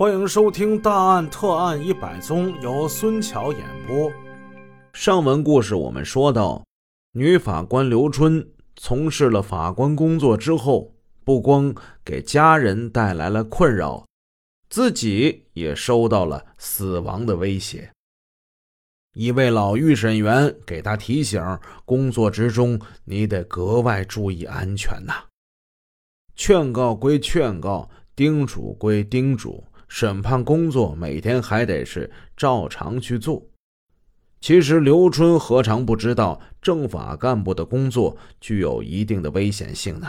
[0.00, 4.10] 欢迎收听《大案特案一百宗》，由孙桥演播。
[4.94, 6.64] 上文故事我们说到，
[7.12, 14.06] 女法官刘春从事了法官工作之后，不光给家人带来了困扰，
[14.70, 17.92] 自己也收到了死亡的威胁。
[19.12, 21.42] 一位老预审员给他提醒：
[21.84, 25.12] 工作之中你得格外注意安全呐。
[26.34, 29.62] 劝告归劝告，叮嘱归叮嘱。
[29.90, 33.44] 审判工作每天还得是照常去做。
[34.40, 40.08] 其实刘春何尝不知道政法干部的工作具有一定的危险性呢？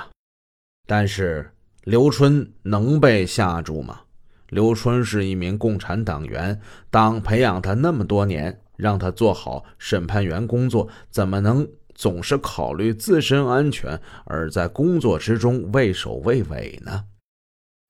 [0.87, 1.51] 但是
[1.83, 4.01] 刘春能被吓住吗？
[4.49, 6.61] 刘春是一名共产党员，
[6.91, 17.05] 党培养他那么多年，让他做好审判员工作，怎么能总是考虑自身安全，而在工作之中畏首畏尾呢？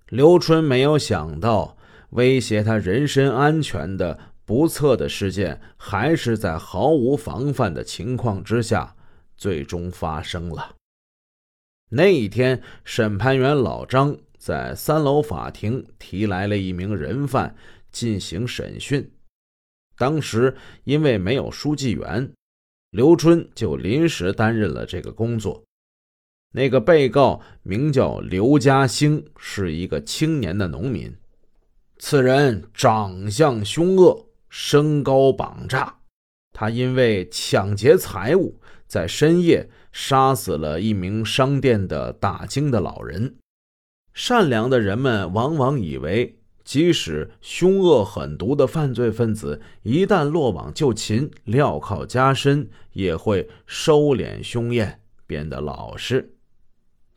[0.08, 1.78] 刘春没有想到。
[2.12, 8.96] 威胁他人身安全的不测的事件，还是在毫无防范的情况之下，
[9.36, 10.76] 最终发生了。
[11.90, 17.56] 那一天，审判员老张在三楼法庭提来了一名人犯
[17.92, 19.12] 进行审讯。
[19.98, 22.32] 当时因为没有书记员，
[22.90, 25.64] 刘春就临时担任了这个工作。
[26.54, 31.16] 那个被告名叫刘家兴，是一个青年的农民。
[32.04, 36.00] 此人长相凶恶，身高膀炸。
[36.52, 43.36] 他因为抢劫财物，在深夜杀死了一名商店的大惊的老人。
[44.16, 56.34] 善良的人们往往以为，即使凶恶狠毒的犯罪分子一旦落网就擒，镣铐加身，也会收敛凶焰，变得老实。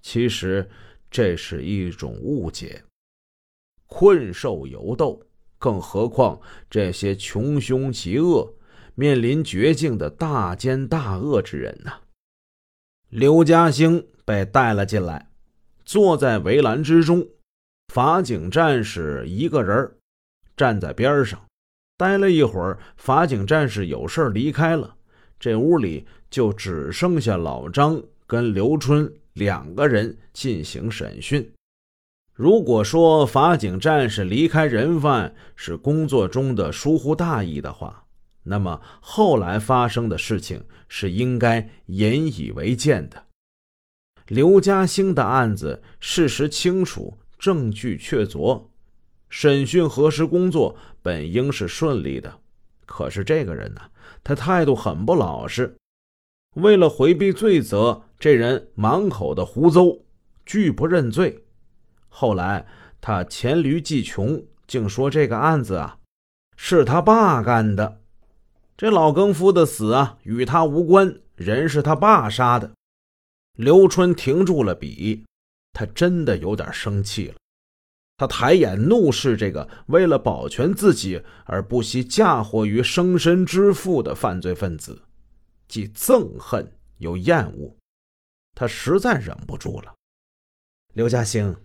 [0.03, 0.69] 其实，
[1.11, 2.85] 这是一种误解。
[3.87, 5.21] 困兽犹斗，
[5.59, 8.55] 更何况这些穷凶极恶、
[8.95, 11.93] 面临绝境的大奸大恶之人呢？
[13.09, 15.31] 刘家兴被带了进来，
[15.85, 17.27] 坐在围栏之中。
[17.93, 19.97] 法警战士一个人
[20.57, 21.41] 站在边上，
[21.97, 24.97] 待了一会儿，法警战士有事离开了。
[25.39, 31.49] 这屋里就只剩下老张跟刘春两个人进行审讯。
[32.35, 38.07] 如果说法警战士离开人犯是工作中的疏忽大意的话，
[38.43, 43.23] 那么后来发生的事情是应该引以为鉴的。
[44.27, 48.65] 刘嘉兴的案子事实清楚，证据确凿，
[49.29, 52.41] 审讯核实工作本应是顺利的。
[52.85, 53.81] 可是这个人呢，
[54.25, 55.77] 他态度很不老实，
[56.57, 60.01] 为了回避罪责，这人满口的胡诌，
[60.45, 61.44] 拒不认罪。
[62.17, 62.65] 后来
[63.01, 65.99] 他黔驴技穷，竟说这个案子啊
[66.57, 68.01] 是他爸干的，
[68.77, 72.71] 这老更夫的死啊与他无关，人是他爸杀的。
[73.59, 75.25] 刘春停住了笔，
[75.73, 77.35] 他真的有点生气了。
[78.17, 85.03] 他抬眼怒视这个为了保全自己而不惜嫁祸于生身之父的犯罪分子，
[85.67, 87.77] 既憎恨又厌恶。
[88.55, 89.93] 他实在忍不住了，
[90.93, 91.57] 刘嘉兴。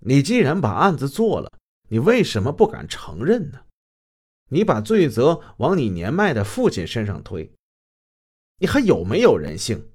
[0.00, 1.52] 你既然把案子做了，
[1.88, 3.60] 你为什么不敢承认呢？
[4.48, 7.52] 你把罪责往你年迈的父亲身上推，
[8.58, 9.88] 你还有没有人性？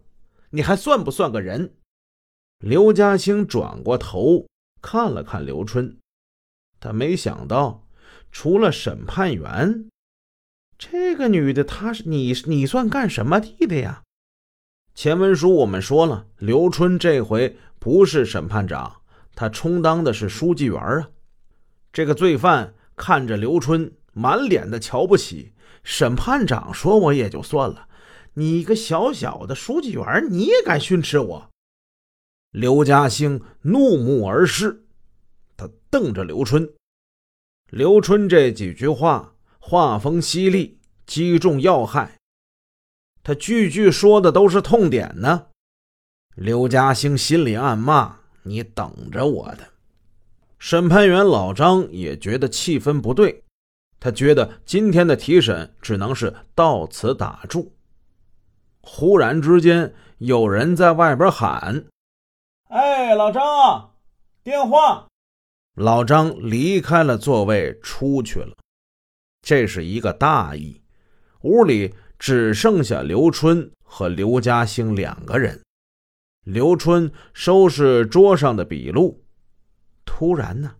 [0.51, 1.73] 你还算不算个人？
[2.59, 4.45] 刘家兴转过头
[4.81, 5.97] 看了看刘春，
[6.79, 7.85] 他没想到，
[8.31, 9.89] 除了审判员，
[10.77, 14.03] 这个女的，她是你，你算干什么地的呀？
[14.93, 19.01] 前文书我们说了，刘春这回不是审判长。
[19.35, 21.09] 他充当的是书记员啊！
[21.91, 25.53] 这个罪犯看着刘春，满脸的瞧不起。
[25.83, 27.87] 审判长说：“我也就算了，
[28.33, 31.49] 你一个小小的书记员，你也敢训斥我？”
[32.51, 34.85] 刘嘉兴怒目而视，
[35.55, 36.73] 他瞪着刘春。
[37.69, 42.17] 刘春这几句话话锋犀利，击中要害，
[43.21, 45.47] 他句句说的都是痛点呢。
[46.35, 48.24] 刘嘉兴心里暗骂。
[48.45, 49.67] 你等着我的！
[50.59, 53.43] 审判员老张也觉得气氛不对，
[53.99, 57.73] 他觉得今天的提审只能是到此打住。
[58.81, 61.85] 忽然之间，有人在外边喊
[62.69, 63.91] ：“哎，老张，
[64.43, 65.07] 电话！”
[65.75, 68.55] 老张离开了座位，出去了。
[69.41, 70.79] 这是一个大意。
[71.41, 75.61] 屋里只剩下刘春和刘嘉兴两个人。
[76.45, 79.25] 刘春收拾桌上的笔录，
[80.05, 80.75] 突然呢，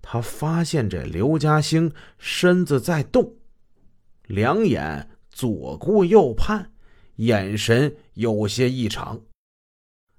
[0.00, 3.34] 他发现这刘家兴身子在动，
[4.28, 6.70] 两眼左顾右盼，
[7.16, 9.20] 眼神有些异常。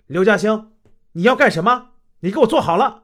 [0.06, 0.74] 刘家兴，
[1.14, 1.92] 你要干什么？
[2.20, 3.04] 你给我坐好了。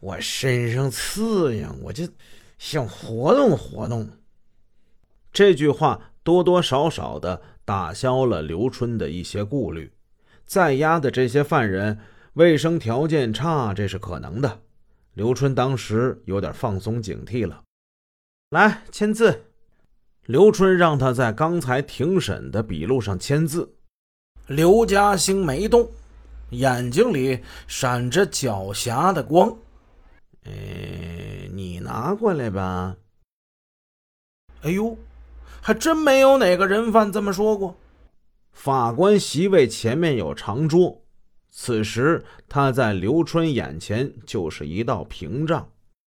[0.00, 2.08] 我身上刺痒，我就
[2.56, 4.08] 想活动活动。
[5.30, 9.92] 这句话多多少少的打消了刘春的一些顾虑。
[10.46, 11.98] 在押的这些犯人
[12.34, 14.60] 卫生条件差，这是可能的。
[15.14, 17.62] 刘春当时有点放松警惕了。
[18.50, 19.44] 来签字。
[20.26, 23.74] 刘春让他在刚才庭审的笔录上签字。
[24.46, 25.90] 刘嘉兴没动，
[26.50, 29.54] 眼睛里闪着狡黠的光。
[30.44, 32.96] 哎，你拿过来吧。
[34.62, 34.96] 哎呦，
[35.60, 37.76] 还真没有哪个人犯这么说过。
[38.54, 41.04] 法官席位前面有长桌，
[41.50, 45.70] 此时他在刘春眼前就是一道屏障，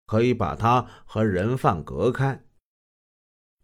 [0.06, 2.40] 可以把他和人犯隔开。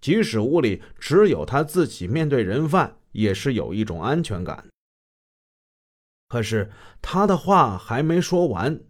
[0.01, 4.67] 即使屋里只有他自己，面对人犯也是有一种安全感。
[6.29, 8.81] 可是他的话还没说完。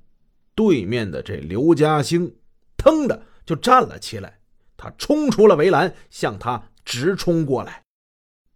[0.55, 2.37] 对面的这刘家兴，
[2.77, 4.39] 腾的就站了起来，
[4.77, 7.82] 他冲出了围栏，向他直冲过来。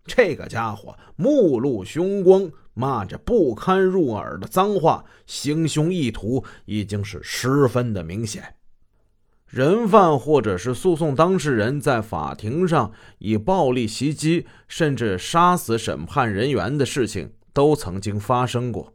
[0.06, 8.54] 这个家伙目露凶光，骂着不堪入耳的脏话，行凶意图已经是十分的明显。
[9.48, 18.92] 人犯或者是诉讼当事人在法庭上以暴力袭击甚至杀死审判人员的事情都曾经发生过。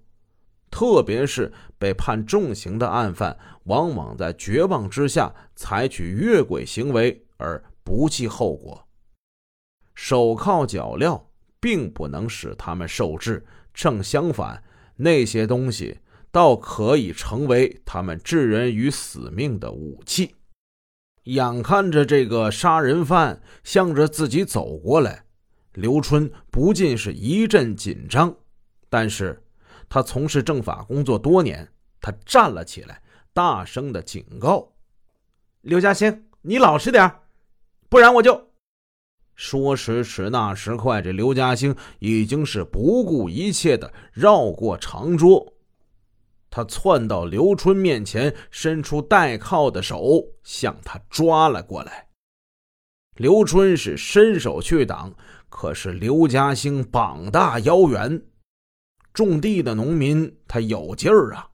[0.70, 8.86] 特别是被判重刑的案犯，往往在绝望之下采取越轨行为而不计后果。
[9.94, 11.24] 手铐脚镣
[11.60, 14.64] 并不能使他们受制，正相反，
[14.96, 16.00] 那些东西
[16.32, 20.36] 倒可以成为他们置人于死命的武器。
[21.24, 25.26] 眼看着这个杀人犯向着自己走过来，
[25.74, 28.36] 刘春不禁是一阵紧张，
[28.90, 29.44] 但是。
[29.94, 31.68] 他从事政法工作多年，
[32.00, 33.02] 他站了起来，
[33.34, 34.72] 大声的警告
[35.64, 37.14] ：“刘嘉兴，你老实点
[37.90, 38.51] 不然我就……”
[39.42, 45.52] 说时迟，那时快，这刘嘉兴已经是不顾一切的绕过长桌，
[46.48, 52.08] 他窜到刘春面前，伸出带铐的手向他抓了过来。
[53.16, 55.12] 刘春是伸手去挡，
[55.50, 58.22] 可是刘嘉兴膀大腰圆。
[59.12, 61.50] 种地的农民，他有劲儿啊！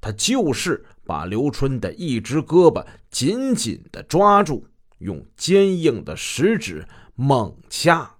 [0.00, 4.64] 他就是把刘春的一只胳膊紧紧的抓住，
[4.98, 8.16] 用坚硬的食指猛掐。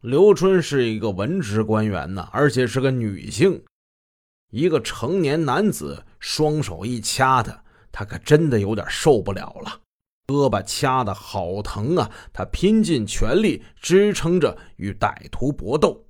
[0.00, 3.62] 刘春是一个文职官员呢，而且是个女性，
[4.50, 9.80] 一个成年男子双手一掐他，他可真的有点受不了了，
[10.26, 12.10] 胳膊掐的好疼啊！
[12.32, 16.06] 他拼尽全力支撑着与歹徒搏斗，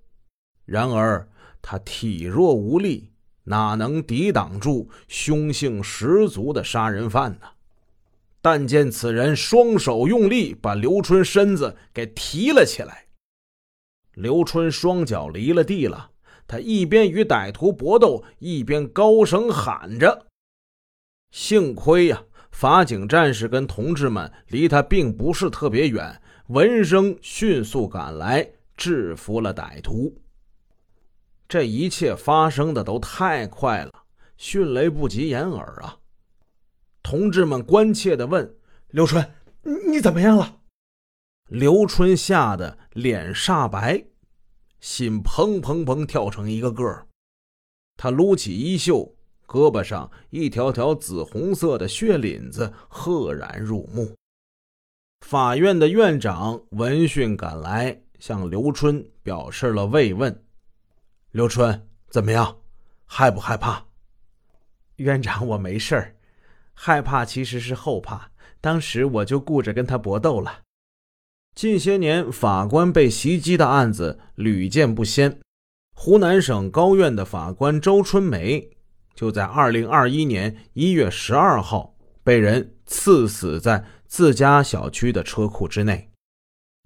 [0.64, 1.28] 然而。
[1.62, 3.12] 他体弱无力，
[3.44, 7.48] 哪能抵挡住凶性十足的杀人犯呢？
[8.42, 13.06] 但见此人双手用力，把刘春身子给提了起来。
[14.14, 16.10] 刘春双脚离了地了，
[16.46, 20.26] 他一边与歹徒搏斗，一边高声喊着
[21.30, 30.14] ：“幸亏呀，法警战士跟同志们离他并不是特别远，闻声迅速赶来，制服了歹徒。”
[31.46, 33.92] 这一切发生的都太快了，
[34.36, 35.96] 迅雷不及掩耳啊！
[37.02, 38.56] 同志们关切地问
[38.90, 39.32] ：“刘春，
[39.88, 40.58] 你怎么样了？”
[41.48, 44.04] 刘春吓得脸煞白，
[44.78, 47.06] 心砰砰砰跳成一个个
[47.96, 49.14] 他撸起衣袖，
[49.46, 54.14] 胳膊上一条条紫红色的血淋子赫然入目。
[55.26, 60.44] 法院的院长闻讯赶来，向刘春表示了慰问。
[61.32, 62.56] 刘春怎么样？
[63.04, 63.84] 害不害怕？
[64.96, 66.16] 院长，我没事儿。
[66.82, 70.60] 害怕其实是后怕，当时我就顾着跟他搏斗了。
[71.54, 75.40] 近些年法官被袭击的案子屡见不鲜。
[75.94, 78.70] 湖南省高院的法官周春梅，
[79.14, 81.94] 就在二零二一年一月十二号
[82.24, 86.08] 被人刺死在自家小区的车库之内。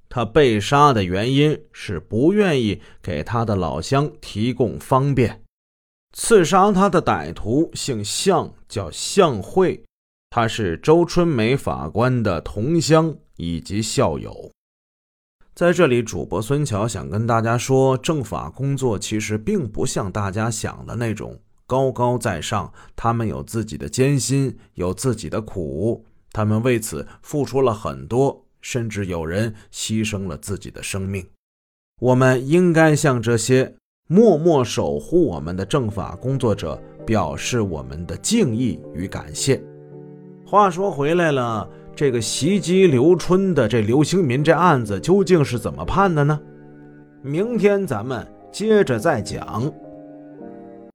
[0.08, 5.43] 他被杀的原因是不愿意给他的老乡提供方便。
[6.16, 9.82] 刺杀他的歹徒姓向，叫向慧，
[10.30, 14.52] 他是周春梅法官的同乡以及校友。
[15.56, 31.26] 在这里，主播孙桥想跟大家说，政法工作其实并不像大家想的那种高高在上，他们有自己的艰辛，有自己的苦，他们为此付出了很多，甚至有人牺牲了自己的生命。
[32.00, 39.62] 我们应该向这些默默守护我们的政法工作者表示我们的敬意与感谢。
[40.46, 46.38] 话说回来了，这个袭击刘春的这刘兴民这案子究竟是怎么判的呢？
[47.22, 49.72] 明天咱们接着再讲。